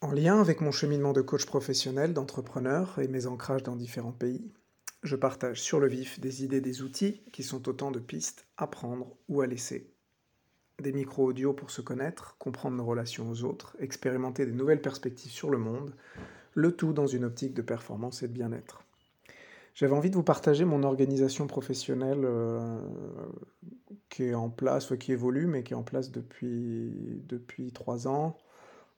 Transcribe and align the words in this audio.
En 0.00 0.12
lien 0.12 0.40
avec 0.40 0.60
mon 0.60 0.70
cheminement 0.70 1.12
de 1.12 1.22
coach 1.22 1.44
professionnel, 1.44 2.14
d'entrepreneur 2.14 3.00
et 3.00 3.08
mes 3.08 3.26
ancrages 3.26 3.64
dans 3.64 3.74
différents 3.74 4.12
pays, 4.12 4.52
je 5.02 5.16
partage 5.16 5.60
sur 5.60 5.80
le 5.80 5.88
vif 5.88 6.20
des 6.20 6.44
idées, 6.44 6.60
des 6.60 6.82
outils 6.82 7.24
qui 7.32 7.42
sont 7.42 7.68
autant 7.68 7.90
de 7.90 7.98
pistes 7.98 8.46
à 8.56 8.68
prendre 8.68 9.16
ou 9.28 9.40
à 9.40 9.48
laisser. 9.48 9.90
Des 10.80 10.92
micro-audios 10.92 11.52
pour 11.52 11.72
se 11.72 11.80
connaître, 11.80 12.36
comprendre 12.38 12.76
nos 12.76 12.84
relations 12.84 13.28
aux 13.28 13.42
autres, 13.42 13.76
expérimenter 13.80 14.46
des 14.46 14.52
nouvelles 14.52 14.80
perspectives 14.80 15.32
sur 15.32 15.50
le 15.50 15.58
monde, 15.58 15.92
le 16.54 16.70
tout 16.70 16.92
dans 16.92 17.08
une 17.08 17.24
optique 17.24 17.54
de 17.54 17.62
performance 17.62 18.22
et 18.22 18.28
de 18.28 18.32
bien-être. 18.32 18.84
J'avais 19.74 19.94
envie 19.94 20.10
de 20.10 20.16
vous 20.16 20.22
partager 20.22 20.64
mon 20.64 20.84
organisation 20.84 21.48
professionnelle 21.48 22.22
euh, 22.22 22.80
qui 24.10 24.26
est 24.26 24.34
en 24.34 24.48
place, 24.48 24.92
qui 25.00 25.10
évolue, 25.10 25.48
mais 25.48 25.64
qui 25.64 25.72
est 25.72 25.76
en 25.76 25.82
place 25.82 26.12
depuis, 26.12 27.20
depuis 27.26 27.72
trois 27.72 28.06
ans 28.06 28.38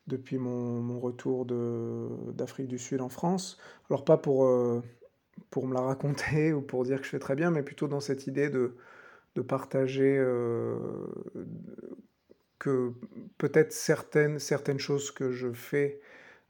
depuis 0.07 0.39
mon, 0.39 0.99
retour 1.01 1.47
d'Afrique 2.35 2.69
du 2.69 2.79
Sud 2.79 3.01
en 3.01 3.09
France. 3.09 3.59
Alors 3.89 4.05
pas 4.05 4.17
pour, 4.17 4.45
euh, 4.45 4.83
pour 5.51 5.67
me 5.67 5.75
la 5.75 5.81
raconter 5.81 6.53
ou 6.55 6.63
pour 6.63 6.85
dire 6.85 6.99
que 6.99 7.05
je 7.05 7.11
fais 7.11 7.19
très 7.19 7.37
bien, 7.37 7.51
mais 7.51 7.63
plutôt 7.63 7.89
dans 7.89 8.01
cette 8.01 8.27
idée 8.27 8.51
de, 8.51 8.75
de 9.35 9.43
partager 9.43 10.17
euh, 10.19 10.77
que 12.59 12.93
peut-être 13.39 13.73
certaines, 13.73 14.39
certaines 14.39 14.79
choses 14.79 15.11
que 15.11 15.31
je 15.31 15.53
fais 15.53 16.01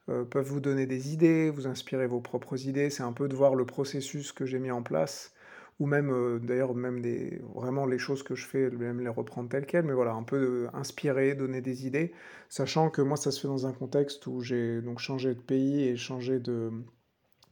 euh, 0.09 0.25
peuvent 0.25 0.47
vous 0.47 0.61
donner 0.61 0.87
des 0.87 1.13
idées, 1.13 1.51
vous 1.51 1.67
inspirer 1.67 2.07
vos 2.07 2.21
propres 2.21 2.67
idées. 2.67 2.91
C'est 2.91 3.03
un 3.03 3.13
peu 3.13 3.29
de 3.29 3.37
voir 3.37 3.55
le 3.55 3.67
processus 3.67 4.33
que 4.33 4.47
j'ai 4.47 4.59
mis 4.59 4.71
en 4.71 4.83
place 4.83 5.33
ou 5.81 5.87
même 5.87 6.11
euh, 6.13 6.39
d'ailleurs 6.39 6.75
même 6.75 7.01
des 7.01 7.41
vraiment 7.55 7.87
les 7.87 7.99
choses 7.99 8.23
que 8.23 8.35
je 8.35 8.47
fais 8.47 8.71
même 8.71 9.01
les 9.01 9.09
reprendre 9.09 9.49
telles 9.49 9.67
quelles 9.67 9.85
mais 9.87 9.95
voilà 9.95 10.13
un 10.13 10.23
peu 10.23 10.69
inspirer 10.75 11.35
donner 11.35 11.61
des 11.63 11.87
idées. 11.87 12.13
Sachant 12.49 12.91
que 12.91 13.03
moi 13.03 13.17
ça 13.17 13.31
se 13.33 13.41
fait 13.41 13.49
dans 13.49 13.67
un 13.67 13.73
contexte 13.73 14.27
où 14.27 14.41
j'ai 14.43 14.83
donc 14.83 15.01
changé 15.01 15.35
de 15.35 15.41
pays 15.41 15.85
et 15.85 15.97
changé 15.97 16.39
de, 16.39 16.71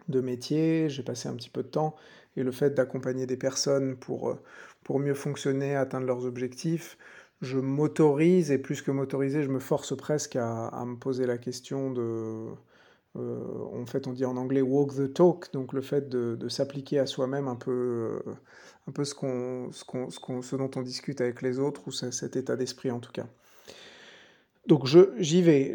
de 0.09 0.21
métier 0.21 0.89
j'ai 0.91 1.03
passé 1.03 1.29
un 1.29 1.35
petit 1.35 1.51
peu 1.51 1.63
de 1.63 1.69
temps. 1.69 1.97
Et 2.37 2.45
le 2.45 2.53
fait 2.53 2.71
d'accompagner 2.75 3.27
des 3.27 3.37
personnes 3.37 3.97
pour 3.97 4.31
euh, 4.31 4.35
pour 4.85 5.01
mieux 5.01 5.15
fonctionner 5.15 5.75
atteindre 5.75 6.07
leurs 6.07 6.25
objectifs 6.27 6.99
je 7.41 7.59
m'autorise 7.59 8.51
et 8.51 8.59
plus 8.59 8.83
que 8.83 8.91
m'autoriser 8.91 9.43
je 9.43 9.49
me 9.49 9.61
force 9.61 9.97
presque 9.97 10.37
à, 10.37 10.85
me 10.87 10.97
poser 10.97 11.27
la 11.27 11.39
question 11.39 11.93
de 11.93 12.49
euh, 13.17 13.58
en 13.79 13.87
fait, 13.87 14.07
on 14.07 14.13
dit 14.13 14.25
en 14.25 14.37
anglais 14.37 14.63
walk 14.63 14.95
the 14.95 15.13
talk, 15.13 15.53
donc 15.53 15.73
le 15.73 15.81
fait 15.81 16.09
de, 16.09 16.49
s'appliquer 16.49 16.99
à 16.99 17.07
soi-même 17.07 17.49
un 17.49 17.57
peu, 17.57 18.21
euh, 18.27 18.33
un 18.89 18.93
peu 18.93 19.05
ce, 19.05 20.57
dont 20.57 20.71
on 20.77 20.83
discute 20.83 21.21
avec 21.21 21.43
les 21.43 21.59
autres, 21.59 21.83
ou 21.87 21.93
cet 21.93 22.37
état 22.37 22.57
d'esprit 22.57 22.91
en 22.91 23.01
tout 23.01 23.13
cas. 23.13 23.27
Donc 24.67 24.87
je, 24.87 25.11
j'y 25.19 25.43
vais. 25.43 25.75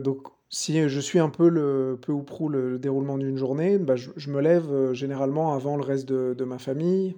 Donc, 0.00 0.28
si 0.50 0.88
je 0.88 1.00
suis 1.00 1.18
un 1.18 1.28
peu 1.28 1.48
le 1.48 1.98
peu 2.00 2.12
ou 2.12 2.22
prou 2.22 2.48
le, 2.48 2.78
déroulement 2.78 3.18
d'une 3.18 3.36
journée, 3.36 3.78
bah, 3.78 3.96
je, 3.96 4.30
me 4.30 4.40
lève 4.40 4.72
euh, 4.72 4.94
généralement 4.94 5.54
avant 5.54 5.76
le 5.76 5.82
reste 5.82 6.08
de, 6.08 6.44
ma 6.44 6.58
famille, 6.58 7.16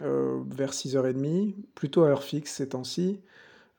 vers 0.00 0.72
6h30, 0.72 1.54
plutôt 1.74 2.04
à 2.04 2.08
heure 2.08 2.22
fixe 2.22 2.54
ces 2.54 2.70
temps-ci. 2.70 3.20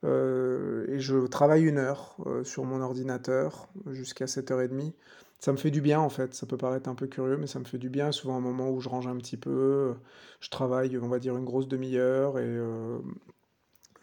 Euh, 0.03 0.85
et 0.87 0.99
je 0.99 1.27
travaille 1.27 1.63
une 1.63 1.77
heure 1.77 2.15
euh, 2.25 2.43
sur 2.43 2.63
mon 2.65 2.81
ordinateur 2.81 3.69
jusqu'à 3.91 4.25
7h30. 4.25 4.93
Ça 5.41 5.51
me 5.51 5.57
fait 5.57 5.71
du 5.71 5.81
bien 5.81 5.99
en 5.99 6.09
fait, 6.09 6.33
ça 6.35 6.45
peut 6.45 6.57
paraître 6.57 6.89
un 6.89 6.95
peu 6.95 7.07
curieux, 7.07 7.35
mais 7.37 7.47
ça 7.47 7.59
me 7.59 7.65
fait 7.65 7.79
du 7.79 7.89
bien. 7.89 8.11
Souvent 8.11 8.37
un 8.37 8.41
moment 8.41 8.69
où 8.71 8.79
je 8.79 8.89
range 8.89 9.07
un 9.07 9.17
petit 9.17 9.37
peu, 9.37 9.95
je 10.39 10.49
travaille, 10.49 10.97
on 10.99 11.09
va 11.09 11.19
dire, 11.19 11.35
une 11.35 11.45
grosse 11.45 11.67
demi-heure 11.67 12.39
et 12.39 12.43
euh, 12.45 12.99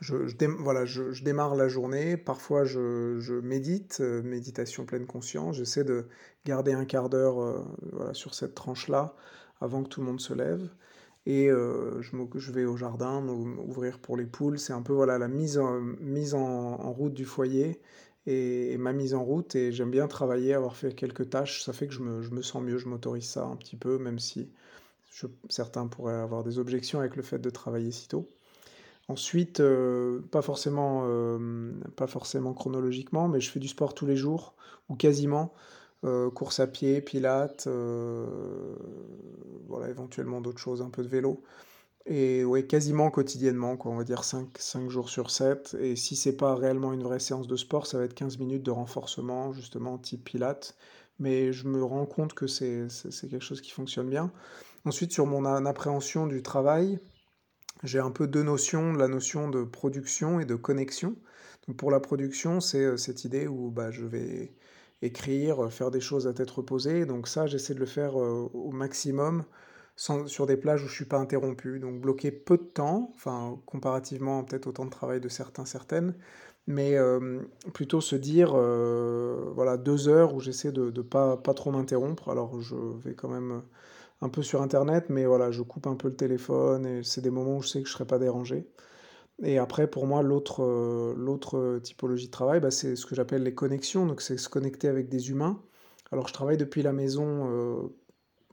je, 0.00 0.16
voilà, 0.58 0.84
je, 0.84 1.22
démarre 1.22 1.54
la 1.54 1.68
journée. 1.68 2.16
Parfois 2.16 2.64
je, 2.64 3.40
médite, 3.40 4.00
méditation 4.00 4.84
pleine 4.84 5.06
conscience. 5.06 5.56
J'essaie 5.56 5.84
de 5.84 6.08
garder 6.44 6.72
un 6.72 6.84
quart 6.84 7.08
d'heure 7.08 7.64
voilà, 7.92 8.14
sur 8.14 8.34
cette 8.34 8.54
tranche-là 8.54 9.14
avant 9.60 9.82
que 9.84 9.88
tout 9.88 10.00
le 10.00 10.06
monde 10.06 10.20
se 10.20 10.34
lève 10.34 10.68
et 11.28 11.50
euh, 11.50 12.00
je, 12.00 12.16
je, 12.36 12.52
vais 12.52 12.64
au 12.64 12.78
jardin 12.78 13.22
ouvrir 13.28 13.98
pour 13.98 14.16
les 14.16 14.24
poules. 14.24 14.58
C'est 14.58 14.72
un 14.72 14.80
peu 14.80 14.94
voilà 14.94 15.18
la 15.18 15.28
mise 15.28 15.60
mise 16.00 16.34
en, 16.34 16.76
route 16.92 17.12
du 17.12 17.26
foyer 17.26 17.80
et, 18.28 18.76
ma 18.78 18.92
mise 18.92 19.14
en 19.14 19.24
route. 19.24 19.54
Et 19.56 19.72
j'aime 19.72 19.90
bien 19.90 20.06
travailler, 20.06 20.54
avoir 20.54 20.76
fait 20.76 20.94
quelques 20.94 21.30
tâches. 21.30 21.62
Ça 21.64 21.72
fait 21.72 21.86
que 21.86 21.94
je 21.94 22.00
me, 22.00 22.22
je 22.22 22.30
me 22.30 22.42
sens 22.42 22.62
mieux, 22.62 22.78
je 22.78 22.86
m'autorise 22.88 23.26
ça 23.28 23.44
un 23.44 23.56
petit 23.56 23.76
peu, 23.76 23.98
même 23.98 24.18
si 24.18 24.48
certains 25.48 25.86
pourraient 25.86 26.14
avoir 26.14 26.44
des 26.44 26.58
objections 26.58 27.00
avec 27.00 27.16
le 27.16 27.22
fait 27.22 27.38
de 27.38 27.50
travailler 27.50 27.90
si 27.90 28.08
tôt. 28.08 28.28
Ensuite, 29.08 29.60
euh, 29.60 30.20
pas, 30.30 30.42
forcément, 30.42 31.04
euh, 31.06 31.72
pas 31.96 32.06
forcément 32.06 32.52
chronologiquement, 32.52 33.26
mais 33.26 33.40
je 33.40 33.50
fais 33.50 33.58
du 33.58 33.68
sport 33.68 33.94
tous 33.94 34.06
les 34.06 34.16
jours, 34.16 34.54
ou 34.88 34.94
quasiment. 34.96 35.54
Euh, 36.04 36.30
course 36.30 36.60
à 36.60 36.66
pied, 36.66 37.00
pilates, 37.00 37.66
voilà, 39.66 39.88
éventuellement 39.88 40.40
d'autres 40.40 40.58
choses, 40.58 40.82
un 40.82 40.90
peu 40.90 41.02
de 41.02 41.08
vélo. 41.08 41.42
Et 42.06 42.44
ouais, 42.44 42.66
quasiment 42.66 43.10
quotidiennement, 43.10 43.76
quoi, 43.76 43.92
on 43.92 43.96
va 43.96 44.04
dire 44.04 44.24
5, 44.24 44.48
5 44.58 44.88
jours 44.88 45.10
sur 45.10 45.30
7. 45.30 45.76
Et 45.80 45.94
si 45.96 46.16
c'est 46.16 46.36
pas 46.36 46.54
réellement 46.54 46.92
une 46.92 47.02
vraie 47.02 47.20
séance 47.20 47.46
de 47.46 47.56
sport, 47.56 47.86
ça 47.86 47.98
va 47.98 48.04
être 48.04 48.14
15 48.14 48.38
minutes 48.38 48.62
de 48.62 48.70
renforcement, 48.70 49.52
justement, 49.52 49.98
type 49.98 50.24
pilates. 50.24 50.76
Mais 51.18 51.52
je 51.52 51.66
me 51.68 51.82
rends 51.84 52.06
compte 52.06 52.32
que 52.32 52.46
c'est 52.46 52.88
quelque 53.28 53.40
chose 53.40 53.60
qui 53.60 53.72
fonctionne 53.72 54.08
bien. 54.08 54.32
Ensuite, 54.84 55.12
sur 55.12 55.26
mon 55.26 55.44
appréhension 55.44 56.26
du 56.26 56.42
travail, 56.42 56.98
j'ai 57.84 57.98
un 57.98 58.10
peu 58.10 58.26
deux 58.26 58.42
notions, 58.42 58.92
la 58.92 59.08
notion 59.08 59.48
de 59.48 59.64
production 59.64 60.40
et 60.40 60.44
de 60.44 60.54
connexion. 60.54 61.16
Donc 61.66 61.76
pour 61.76 61.90
la 61.90 62.00
production, 62.00 62.60
c'est 62.60 62.84
euh, 62.84 62.96
cette 62.96 63.24
idée 63.24 63.46
où 63.46 63.70
bah, 63.70 63.90
je 63.90 64.04
vais 64.04 64.54
écrire, 65.02 65.70
faire 65.72 65.90
des 65.90 66.00
choses 66.00 66.26
à 66.26 66.32
tête 66.32 66.50
reposée. 66.50 67.06
Donc 67.06 67.28
ça, 67.28 67.46
j'essaie 67.46 67.74
de 67.74 67.80
le 67.80 67.86
faire 67.86 68.18
euh, 68.18 68.50
au 68.54 68.72
maximum 68.72 69.44
sur 69.98 70.46
des 70.46 70.56
plages 70.56 70.84
où 70.84 70.88
je 70.88 70.94
suis 70.94 71.04
pas 71.04 71.18
interrompu. 71.18 71.78
Donc 71.80 72.00
bloquer 72.00 72.30
peu 72.30 72.56
de 72.56 72.62
temps, 72.62 73.12
enfin 73.14 73.58
comparativement 73.66 74.44
peut-être 74.44 74.66
au 74.68 74.72
temps 74.72 74.84
de 74.86 74.90
travail 74.90 75.20
de 75.20 75.28
certains, 75.28 75.64
certaines, 75.66 76.14
mais 76.66 76.96
euh, 76.96 77.40
plutôt 77.74 78.00
se 78.00 78.16
dire, 78.16 78.52
voilà, 79.54 79.76
deux 79.76 80.08
heures 80.08 80.34
où 80.34 80.40
j'essaie 80.40 80.72
de 80.72 80.90
ne 80.90 81.02
pas, 81.02 81.36
pas 81.36 81.54
trop 81.54 81.70
m'interrompre. 81.72 82.30
Alors 82.30 82.60
je 82.60 82.76
vais 83.04 83.14
quand 83.14 83.28
même 83.28 83.62
un 84.20 84.28
peu 84.28 84.42
sur 84.42 84.62
Internet, 84.62 85.06
mais 85.10 85.26
voilà, 85.26 85.50
je 85.50 85.62
coupe 85.62 85.86
un 85.86 85.96
peu 85.96 86.08
le 86.08 86.16
téléphone 86.16 86.86
et 86.86 87.02
c'est 87.04 87.20
des 87.20 87.30
moments 87.30 87.58
où 87.58 87.62
je 87.62 87.68
sais 87.68 87.82
que 87.82 87.88
je 87.88 87.92
serai 87.92 88.06
pas 88.06 88.18
dérangé. 88.18 88.66
Et 89.42 89.58
après, 89.58 89.88
pour 89.88 90.06
moi, 90.06 90.22
l'autre 90.22 90.62
euh, 90.64 91.78
typologie 91.80 92.26
de 92.26 92.32
travail, 92.32 92.60
bah, 92.60 92.70
c'est 92.70 92.96
ce 92.96 93.06
que 93.06 93.14
j'appelle 93.14 93.42
les 93.44 93.54
connexions. 93.54 94.06
Donc, 94.06 94.20
c'est 94.20 94.36
se 94.36 94.48
connecter 94.48 94.88
avec 94.88 95.08
des 95.08 95.30
humains. 95.30 95.62
Alors, 96.10 96.26
je 96.28 96.32
travaille 96.32 96.56
depuis 96.56 96.82
la 96.82 96.92
maison 96.92 97.48
euh, 97.50 97.88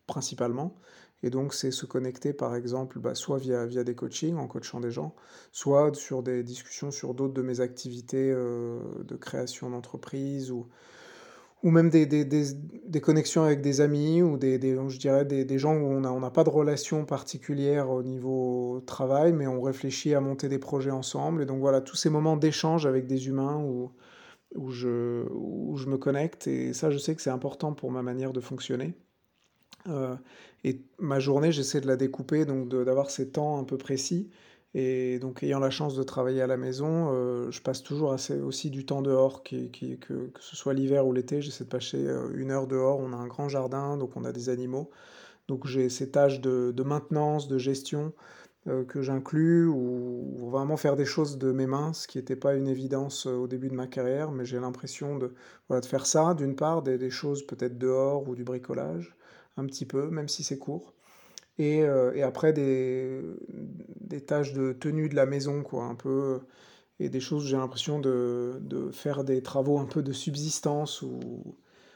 principalement. 0.08 0.76
Et 1.24 1.30
donc, 1.30 1.54
c'est 1.54 1.72
se 1.72 1.86
connecter, 1.86 2.34
par 2.34 2.56
exemple, 2.56 3.00
bah, 3.00 3.16
soit 3.16 3.38
via, 3.38 3.66
via 3.66 3.84
des 3.84 3.96
coachings, 3.96 4.36
en 4.38 4.48
coachant 4.48 4.80
des 4.80 4.92
gens, 4.92 5.16
soit 5.52 5.96
sur 5.96 6.24
des 6.24 6.44
discussions 6.44 6.92
sur 6.92 7.14
d'autres 7.14 7.34
de 7.34 7.42
mes 7.42 7.62
activités 7.62 8.32
euh, 8.32 8.80
de 9.04 9.16
création 9.16 9.70
d'entreprise 9.70 10.52
ou, 10.52 10.68
ou 11.64 11.72
même 11.72 11.90
des, 11.90 12.06
des, 12.06 12.26
des, 12.26 12.54
des, 12.86 13.02
connexions 13.02 13.44
avec 13.44 13.62
des 13.62 13.82
amis 13.82 14.22
ou 14.22 14.38
des, 14.38 14.60
je 14.62 15.00
dirais 15.00 15.26
des, 15.26 15.58
gens 15.58 15.76
où 15.76 15.86
on 15.88 16.02
n'a 16.02 16.12
on 16.14 16.22
a 16.22 16.30
pas 16.30 16.44
de 16.44 16.50
relation 16.52 17.06
particulière 17.06 17.90
au 17.90 18.04
niveau 18.04 18.84
travail, 18.86 19.34
mais 19.34 19.48
on 19.48 19.62
réfléchit 19.62 20.14
à 20.14 20.22
monter 20.22 20.48
des 20.48 20.60
projets 20.60 20.92
ensemble. 20.92 21.42
Et 21.42 21.46
donc 21.48 21.60
voilà, 21.60 21.82
tous 21.82 21.96
ces 21.96 22.12
moments 22.12 22.38
d'échange 22.38 22.86
avec 22.86 23.08
des 23.08 23.28
humains 23.28 23.58
où, 23.58 23.92
où, 24.54 24.70
je, 24.70 25.26
où 25.32 25.76
je 25.78 25.88
me 25.88 25.98
connecte. 25.98 26.48
Et 26.48 26.74
ça, 26.74 26.92
je 26.92 27.00
sais 27.00 27.16
que 27.16 27.22
c'est 27.22 27.32
important 27.32 27.74
pour 27.74 27.92
ma 27.92 28.04
manière 28.04 28.34
de 28.34 28.42
fonctionner. 28.42 28.96
Euh, 29.88 30.16
et 30.64 30.82
ma 31.00 31.20
journée, 31.20 31.52
j'essaie 31.52 31.82
de 31.82 31.88
la 31.88 31.96
découper, 31.96 32.46
donc 32.46 32.70
d'avoir 32.70 33.10
ces 33.10 33.30
temps 33.30 33.60
un 33.60 33.64
peu 33.64 33.78
précis. 33.78 34.30
Et 34.74 35.20
donc, 35.20 35.42
ayant 35.44 35.60
la 35.60 35.70
chance 35.70 35.96
de 35.96 36.04
travailler 36.04 36.42
à 36.42 36.48
la 36.48 36.58
maison, 36.58 37.10
euh, 37.14 37.50
je 37.50 37.62
passe 37.62 37.82
toujours 37.82 38.12
assez, 38.12 38.42
aussi 38.42 38.70
du 38.70 38.86
temps 38.86 39.02
dehors, 39.02 39.42
que, 39.44 39.56
ce 40.40 40.56
soit 40.56 40.74
l'hiver 40.74 41.08
ou 41.08 41.14
l'été. 41.14 41.42
J'essaie 41.42 41.64
de 41.64 41.70
passer 41.70 42.06
euh, 42.06 42.30
une 42.36 42.52
heure 42.52 42.68
dehors. 42.68 43.00
On 43.00 43.14
a 43.14 43.16
un 43.16 43.28
grand 43.28 43.48
jardin, 43.48 43.96
donc 43.98 44.18
on 44.18 44.26
a 44.26 44.34
des 44.34 44.50
animaux. 44.50 44.90
Donc, 45.48 45.68
j'ai 45.68 45.90
ces 45.90 46.10
tâches 46.12 46.42
de, 46.42 46.74
maintenance, 46.84 47.48
de 47.48 47.58
gestion 47.58 48.14
que 48.88 49.04
j'inclus, 49.04 49.68
ou, 49.68 50.50
vraiment 50.50 50.76
faire 50.76 50.96
des 50.96 51.06
choses 51.06 51.38
de 51.38 51.52
mes 51.52 51.68
mains, 51.68 51.94
ce 51.94 52.08
qui 52.08 52.18
n'était 52.18 52.36
pas 52.36 52.56
une 52.56 52.68
évidence 52.68 53.28
au 53.28 53.48
début 53.48 53.70
de 53.70 53.76
ma 53.76 53.86
carrière, 53.86 54.32
mais 54.32 54.44
j'ai 54.44 54.60
l'impression 54.60 55.20
de, 55.20 55.36
faire 55.84 56.08
ça, 56.08 56.34
d'une 56.34 56.56
part, 56.56 56.82
des 56.82 57.12
choses 57.12 57.46
peut-être 57.46 57.78
dehors 57.78 58.28
ou 58.28 58.34
du 58.34 58.44
bricolage, 58.44 59.16
un 59.58 59.66
petit 59.66 59.86
peu, 59.86 60.10
même 60.10 60.28
si 60.30 60.44
c'est 60.44 60.58
court. 60.60 60.94
Et, 61.58 61.80
et 61.80 62.22
après, 62.24 62.52
des, 62.54 63.22
des 64.02 64.22
tâches 64.22 64.54
de 64.54 64.74
tenue 64.74 65.10
de 65.10 65.16
la 65.16 65.26
maison, 65.26 65.64
quoi, 65.64 65.86
un 65.86 65.96
peu, 65.96 66.42
et 67.00 67.10
des 67.10 67.20
choses 67.20 67.46
j'ai 67.48 67.58
l'impression 67.58 68.00
de, 68.00 68.58
de, 68.62 68.92
faire 68.92 69.24
des 69.24 69.42
travaux 69.42 69.80
un 69.80 69.86
peu 69.86 70.04
de 70.04 70.14
subsistance. 70.14 71.02
Ou, 71.02 71.56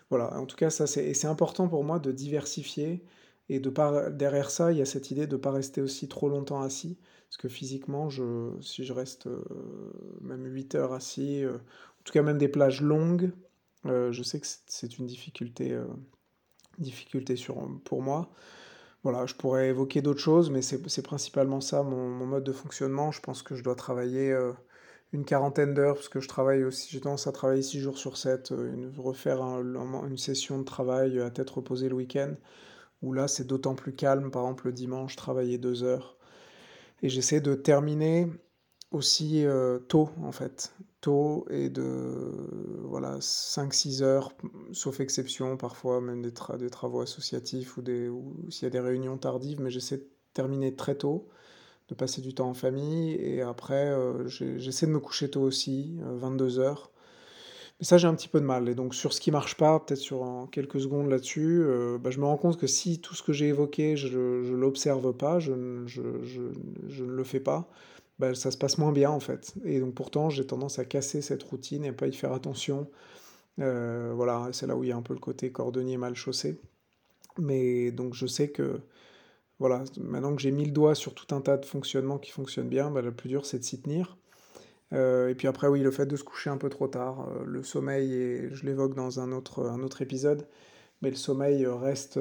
voilà, 0.10 0.38
en 0.40 0.46
tout 0.46 0.56
cas, 0.56 0.70
ça, 0.70 0.88
c'est, 0.88 1.26
important 1.26 1.68
pour 1.68 1.84
moi 1.84 2.00
de 2.00 2.12
diversifier. 2.12 3.04
Et 3.50 3.60
de 3.60 3.70
pas, 3.70 4.10
derrière 4.12 4.52
ça, 4.52 4.72
il 4.72 4.78
y 4.78 4.82
a 4.82 4.86
cette 4.86 5.10
idée 5.12 5.26
de 5.28 5.36
ne 5.36 5.42
pas 5.42 5.52
rester 5.52 5.82
aussi 5.82 6.08
trop 6.08 6.30
longtemps 6.30 6.62
assis. 6.62 6.98
Parce 7.30 7.38
que 7.38 7.48
physiquement, 7.50 8.10
je, 8.10 8.52
si 8.62 8.86
je 8.86 8.94
reste 8.94 9.28
euh, 9.28 9.44
même 10.22 10.46
8 10.46 10.76
heures 10.76 10.94
assis, 10.94 11.44
euh, 11.44 11.56
en 11.56 12.04
tout 12.04 12.14
cas 12.14 12.22
même 12.24 12.38
des 12.38 12.48
plages 12.50 12.82
longues, 12.82 13.32
Euh, 13.86 14.12
je 14.12 14.24
sais 14.24 14.40
que 14.40 14.48
c'est 14.68 14.98
une 15.00 15.08
difficulté, 15.08 15.72
euh, 15.74 15.86
difficulté 16.80 17.36
sur, 17.36 17.56
pour 17.84 18.02
moi. 18.02 18.30
Voilà, 19.04 19.26
je 19.26 19.34
pourrais 19.36 19.70
évoquer 19.70 20.02
d'autres 20.02 20.20
choses, 20.20 20.50
mais 20.50 20.62
c'est 20.62 21.02
principalement 21.02 21.62
ça 21.62 21.84
mon, 21.84 22.10
mode 22.26 22.44
de 22.44 22.52
fonctionnement. 22.52 23.12
Je 23.12 23.22
pense 23.22 23.44
que 23.44 23.56
je 23.56 23.64
dois 23.64 23.76
travailler 23.76 24.32
euh, 24.32 24.52
une 25.14 25.24
quarantaine 25.24 25.74
d'heures, 25.74 25.96
parce 25.96 26.10
que 26.10 26.20
je 26.20 26.28
travaille 26.28 26.64
aussi, 26.64 26.90
j'ai 26.92 27.00
tendance 27.00 27.28
à 27.28 27.32
travailler 27.32 27.62
6 27.62 27.80
jours 27.80 27.98
sur 27.98 28.18
7, 28.18 28.52
une, 28.52 28.92
refaire 28.98 29.42
une 29.42 30.18
session 30.18 30.60
de 30.60 30.66
travail 30.66 31.20
à 31.22 31.30
tête 31.30 31.50
reposée 31.50 31.88
le 31.90 31.96
week-end, 31.96 32.34
où 33.02 33.14
là 33.14 33.28
c'est 33.28 33.48
d'autant 33.48 33.76
plus 33.76 33.94
calme, 33.94 34.32
par 34.32 34.44
exemple 34.44 34.68
le 34.68 34.74
dimanche, 34.74 35.16
travailler 35.16 35.58
2 35.58 35.84
heures. 35.84 36.18
Et 37.02 37.10
j'essaie 37.10 37.42
de 37.42 37.56
terminer 37.56 38.28
aussi 38.92 39.46
euh, 39.46 39.80
tôt 39.80 40.10
en 40.24 40.32
fait, 40.32 40.74
tôt 41.02 41.46
et 41.50 41.70
de 41.70 41.84
voilà 42.84 43.18
5-6 43.20 44.02
heures, 44.02 44.34
sauf 44.72 45.00
exception 45.00 45.58
parfois 45.58 46.02
même 46.02 46.22
des, 46.22 46.34
des 46.58 46.70
travaux 46.70 47.02
associatifs 47.02 47.78
ou, 47.78 47.82
des, 47.82 48.10
s'il 48.50 48.64
y 48.64 48.68
a 48.68 48.72
des 48.72 48.80
réunions 48.80 49.18
tardives, 49.18 49.62
mais 49.62 49.70
j'essaie 49.70 49.98
de 49.98 50.08
terminer 50.34 50.76
très 50.76 50.96
tôt, 50.96 51.30
de 51.90 51.96
passer 51.96 52.22
du 52.22 52.34
temps 52.34 52.50
en 52.50 52.54
famille. 52.54 53.14
Et 53.16 53.42
après 53.42 53.90
euh, 53.90 54.28
j'essaie 54.28 54.88
de 54.88 54.92
me 54.92 55.00
coucher 55.00 55.30
tôt 55.30 55.42
aussi, 55.42 55.98
22 56.02 56.60
euh, 56.60 56.62
heures. 56.62 56.92
Mais 57.80 57.86
ça 57.86 57.98
j'ai 57.98 58.08
un 58.08 58.16
petit 58.16 58.28
peu 58.28 58.42
de 58.42 58.46
mal. 58.46 58.68
Et 58.70 58.76
donc 58.76 58.96
sur 58.96 59.14
ce 59.14 59.22
qui 59.22 59.32
marche 59.32 59.56
pas, 59.56 59.80
peut-être 59.80 60.00
sur 60.00 60.48
quelques 60.52 60.82
secondes 60.82 61.10
là-dessus, 61.10 61.64
bah, 62.02 62.10
je 62.10 62.20
me 62.20 62.26
rends 62.26 62.38
compte 62.38 62.58
que 62.60 62.68
si 62.68 63.00
tout 63.00 63.16
ce 63.16 63.24
que 63.24 63.34
j'ai 63.34 63.48
évoqué 63.48 63.96
je 63.96 64.18
ne 64.18 64.56
l'observe 64.56 65.14
pas, 65.14 65.40
je, 65.40 65.54
je, 65.86 66.02
je 66.24 67.04
ne 67.04 67.12
le 67.12 67.24
fais 67.24 67.40
pas, 67.40 67.70
bah, 68.20 68.36
ça 68.36 68.52
se 68.52 68.58
passe 68.58 68.78
moins 68.78 68.92
bien 68.92 69.10
en 69.10 69.20
fait. 69.20 69.54
Et 69.66 69.80
donc 69.80 69.96
pourtant, 69.96 70.30
j'ai 70.30 70.46
tendance 70.46 70.78
à 70.80 70.86
casser 70.86 71.22
cette 71.22 71.44
routine 71.44 71.86
et 71.86 71.92
pas 71.92 72.08
y 72.08 72.14
faire 72.14 72.34
attention. 72.34 72.90
Euh, 73.60 74.14
voilà, 74.16 74.50
c'est 74.54 74.68
là 74.68 74.76
où 74.76 74.84
il 74.84 74.90
y 74.90 74.92
a 74.92 74.98
un 74.98 75.02
peu 75.02 75.14
le 75.14 75.20
côté 75.20 75.52
cordonnier 75.52 75.98
mal 75.98 76.16
chaussé. 76.16 76.60
Mais 77.38 77.92
donc 77.92 78.14
je 78.16 78.28
sais 78.28 78.50
que 78.50 78.82
voilà, 79.60 79.84
maintenant 79.98 80.36
que 80.36 80.42
j'ai 80.42 80.52
mis 80.52 80.66
le 80.66 80.72
doigt 80.72 80.96
sur 80.96 81.14
tout 81.16 81.34
un 81.36 81.42
tas 81.42 81.58
de 81.58 81.66
fonctionnements 81.66 82.18
qui 82.20 82.32
fonctionnent 82.32 82.70
bien, 82.70 82.92
bah, 82.92 83.02
le 83.02 83.14
plus 83.14 83.30
dur 83.30 83.46
c'est 83.46 83.60
de 83.60 83.64
s'y 83.64 83.82
tenir. 83.82 84.18
Euh, 84.94 85.30
et 85.30 85.36
puis 85.36 85.48
après, 85.48 85.68
oui, 85.68 85.82
le 85.82 85.92
fait 85.92 86.06
de 86.08 86.16
se 86.16 86.24
coucher 86.24 86.50
un 86.50 86.58
peu 86.58 86.70
trop 86.70 86.88
tard, 86.88 87.30
euh, 87.30 87.44
le 87.46 87.64
sommeil, 87.64 88.14
et 88.14 88.50
je 88.54 88.66
l'évoque 88.66 88.96
dans 88.96 89.20
un 89.20 89.32
autre, 89.32 89.68
un 89.68 89.84
autre 89.84 90.02
épisode, 90.02 90.48
mais 91.02 91.12
le 91.12 91.16
sommeil 91.16 91.66
reste, 91.68 92.20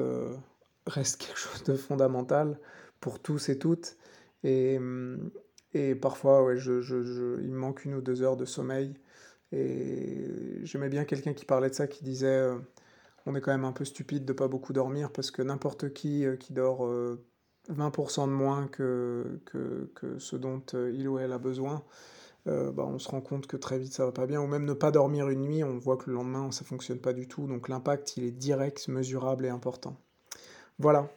reste 0.87 1.21
quelque 1.21 1.37
chose 1.39 1.63
de 1.63 1.75
fondamental 1.75 2.59
pour 2.99 3.19
tous 3.19 3.49
et 3.49 3.57
toutes. 3.59 3.97
Et, 4.43 4.77
hum, 4.77 5.31
et 5.73 5.95
parfois, 5.95 6.43
ouais, 6.43 6.57
je, 6.57 6.81
je, 6.81 7.39
il 7.41 7.51
me 7.51 7.57
manque 7.57 7.85
une 7.85 7.95
ou 7.95 8.01
deux 8.01 8.21
heures 8.21 8.37
de 8.37 8.45
sommeil. 8.45 8.95
Et 9.51 10.59
j'aimais 10.63 10.89
bien 10.89 11.05
quelqu'un 11.05 11.33
qui 11.33 11.45
parlait 11.45 11.69
de 11.69 11.75
ça, 11.75 11.87
qui 11.87 12.03
disait 12.03 12.27
euh, 12.27 12.57
on 13.25 13.35
est 13.35 13.41
quand 13.41 13.51
même 13.51 13.65
un 13.65 13.71
peu 13.71 13.85
stupide 13.85 14.25
de 14.25 14.33
pas 14.33 14.47
beaucoup 14.47 14.73
dormir 14.73 15.11
parce 15.11 15.31
que 15.31 15.41
n'importe 15.41 15.91
qui 15.93 16.25
euh, 16.25 16.35
qui 16.35 16.53
dort 16.53 16.87
20% 16.87 16.87
euh, 17.71 18.25
de 18.27 18.31
moins 18.31 18.67
que, 18.67 19.41
que, 19.45 19.91
que, 19.95 20.19
ce 20.19 20.35
dont 20.35 20.61
il 20.93 21.07
ou 21.07 21.17
elle 21.17 21.31
a 21.33 21.39
besoin, 21.39 21.83
bah, 22.45 22.83
on 22.85 22.97
se 22.97 23.09
rend 23.09 23.21
compte 23.21 23.45
que 23.45 23.57
très 23.57 23.77
vite 23.77 23.93
ça 23.93 24.05
va 24.05 24.11
pas 24.11 24.27
bien. 24.27 24.41
Ou 24.41 24.47
même 24.47 24.65
ne 24.65 24.73
pas 24.73 24.91
dormir 24.91 25.29
une 25.29 25.41
nuit, 25.41 25.63
on 25.63 25.77
voit 25.77 25.97
que 25.97 26.09
le 26.09 26.15
lendemain 26.15 26.51
ça 26.51 26.63
fonctionne 26.65 26.99
pas 26.99 27.13
du 27.13 27.27
tout. 27.27 27.47
Donc 27.47 27.69
l'impact 27.69 28.17
il 28.17 28.23
est 28.23 28.31
direct, 28.31 28.87
mesurable 28.87 29.45
et 29.45 29.49
important. 29.49 29.97
Voilà, 30.79 31.09